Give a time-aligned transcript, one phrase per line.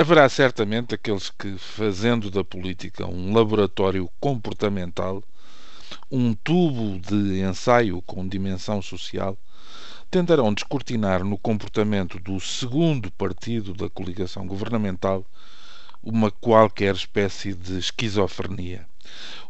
[0.00, 5.24] Haverá certamente aqueles que, fazendo da política um laboratório comportamental,
[6.08, 9.36] um tubo de ensaio com dimensão social,
[10.08, 15.26] tentarão descortinar no comportamento do segundo partido da coligação governamental
[16.00, 18.86] uma qualquer espécie de esquizofrenia.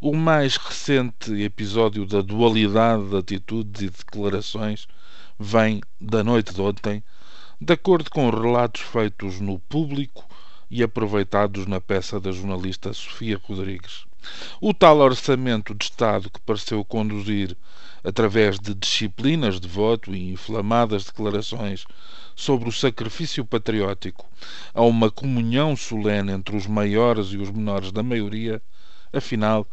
[0.00, 4.88] O mais recente episódio da dualidade de atitudes e declarações
[5.38, 7.04] vem da noite de ontem,
[7.60, 10.24] de acordo com relatos feitos no público
[10.70, 14.06] e aproveitados na peça da jornalista Sofia Rodrigues.
[14.60, 17.56] O tal orçamento de Estado que pareceu conduzir,
[18.04, 21.84] através de disciplinas de voto e inflamadas declarações
[22.36, 24.24] sobre o sacrifício patriótico,
[24.72, 28.62] a uma comunhão solene entre os maiores e os menores da maioria,
[29.12, 29.66] afinal,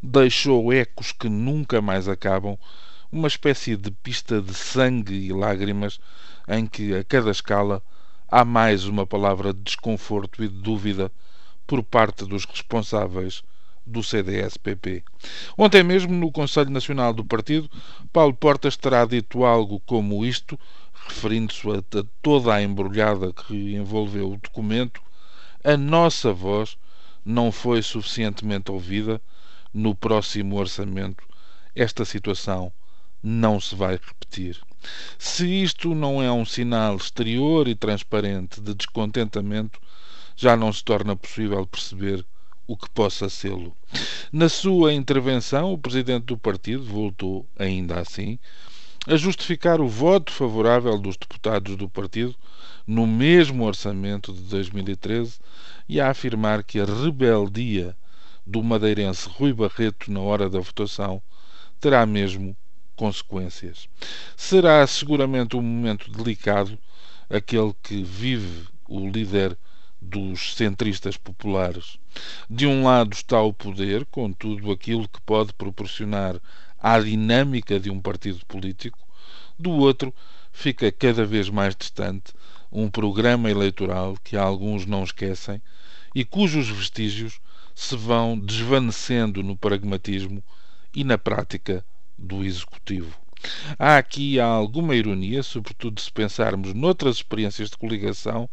[0.00, 2.56] deixou ecos que nunca mais acabam,
[3.10, 5.98] uma espécie de pista de sangue e lágrimas
[6.48, 7.82] em que, a cada escala,
[8.28, 11.10] há mais uma palavra de desconforto e de dúvida
[11.66, 13.42] por parte dos responsáveis
[13.86, 15.02] do CDS-PP.
[15.56, 17.70] Ontem mesmo, no Conselho Nacional do Partido,
[18.12, 20.58] Paulo Portas terá dito algo como isto,
[21.06, 25.02] referindo-se a toda a embrulhada que envolveu o documento,
[25.62, 26.76] a nossa voz
[27.24, 29.20] não foi suficientemente ouvida
[29.72, 31.24] no próximo orçamento.
[31.74, 32.72] Esta situação
[33.22, 34.60] não se vai repetir.
[35.18, 39.80] Se isto não é um sinal exterior e transparente de descontentamento,
[40.36, 42.24] já não se torna possível perceber
[42.66, 43.76] o que possa sê-lo.
[44.32, 48.38] Na sua intervenção, o presidente do partido voltou, ainda assim,
[49.06, 52.34] a justificar o voto favorável dos deputados do partido
[52.86, 55.38] no mesmo orçamento de 2013
[55.88, 57.94] e a afirmar que a rebeldia
[58.46, 61.22] do madeirense Rui Barreto na hora da votação
[61.80, 62.56] terá mesmo
[62.96, 63.88] consequências.
[64.36, 66.78] Será seguramente um momento delicado
[67.28, 69.56] aquele que vive o líder
[70.00, 71.98] dos centristas populares.
[72.48, 76.40] De um lado está o poder, com tudo aquilo que pode proporcionar
[76.78, 78.98] à dinâmica de um partido político,
[79.58, 80.14] do outro
[80.52, 82.32] fica cada vez mais distante
[82.70, 85.62] um programa eleitoral que alguns não esquecem
[86.14, 87.40] e cujos vestígios
[87.74, 90.42] se vão desvanecendo no pragmatismo
[90.94, 91.84] e na prática
[92.18, 93.16] do Executivo.
[93.78, 98.48] Há aqui alguma ironia, sobretudo se pensarmos noutras experiências de coligação.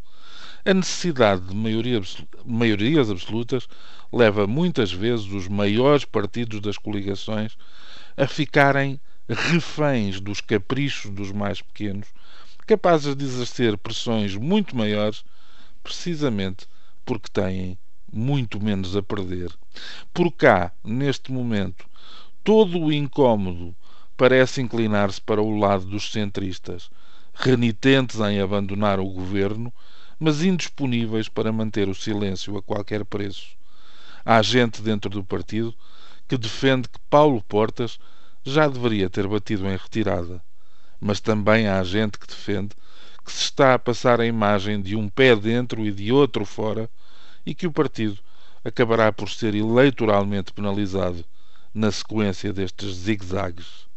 [0.66, 2.02] A necessidade de maioria,
[2.46, 3.68] maiorias absolutas
[4.12, 7.58] leva muitas vezes os maiores partidos das coligações
[8.18, 9.00] a ficarem
[9.30, 12.08] reféns dos caprichos dos mais pequenos,
[12.68, 15.24] capazes de exercer pressões muito maiores,
[15.82, 16.68] precisamente
[17.06, 17.78] porque têm
[18.12, 19.52] muito menos a perder.
[20.14, 21.86] Por cá, neste momento,
[22.44, 23.76] Todo o incômodo
[24.18, 26.90] parece inclinar-se para o lado dos centristas,
[27.36, 29.72] renitentes em abandonar o governo,
[30.20, 33.50] mas indisponíveis para manter o silêncio a qualquer preço.
[34.26, 35.72] Há gente dentro do partido
[36.28, 38.00] que defende que Paulo Portas
[38.44, 40.42] já deveria ter batido em retirada,
[41.00, 42.76] mas também há gente que defende
[43.24, 46.90] que se está a passar a imagem de um pé dentro e de outro fora
[47.46, 48.18] e que o partido
[48.66, 51.24] acabará por ser eleitoralmente penalizado
[51.74, 53.88] na sequência destes zigzags.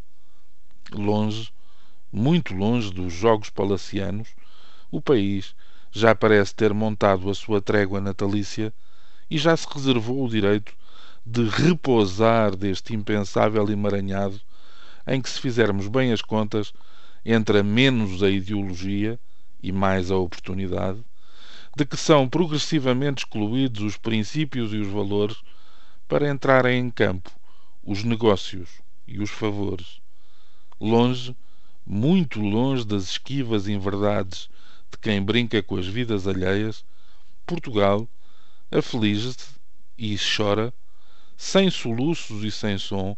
[0.93, 1.53] Longe,
[2.13, 4.29] muito longe dos jogos palacianos,
[4.93, 5.57] o país
[5.91, 8.73] já parece ter montado a sua trégua natalícia
[9.29, 10.73] e já se reservou o direito
[11.27, 14.41] de repousar deste impensável emaranhado
[15.05, 16.73] em que, se fizermos bem as contas,
[17.25, 19.19] entra menos a ideologia
[19.61, 21.05] e mais a oportunidade,
[21.77, 25.39] de que são progressivamente excluídos os princípios e os valores
[26.07, 27.33] para entrarem em campo
[27.85, 28.71] os negócios
[29.07, 30.01] e os favores.
[30.81, 31.37] Longe,
[31.87, 34.49] muito longe das esquivas inverdades
[34.91, 36.85] de quem brinca com as vidas alheias,
[37.47, 38.09] Portugal
[38.71, 39.55] aflige-se
[39.99, 40.73] e chora,
[41.37, 43.17] sem soluços e sem som,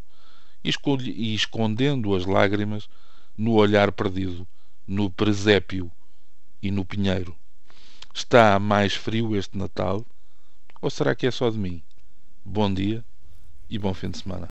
[0.64, 2.88] e escondendo as lágrimas
[3.36, 4.46] no olhar perdido,
[4.86, 5.90] no presépio
[6.60, 7.36] e no pinheiro.
[8.12, 10.04] Está mais frio este Natal?
[10.80, 11.82] Ou será que é só de mim?
[12.44, 13.04] Bom dia
[13.70, 14.44] e bom fim de semana.